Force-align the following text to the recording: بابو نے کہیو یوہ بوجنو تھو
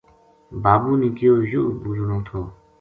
بابو 0.63 0.91
نے 1.01 1.09
کہیو 1.17 1.33
یوہ 1.51 1.77
بوجنو 1.81 2.17
تھو 2.27 2.39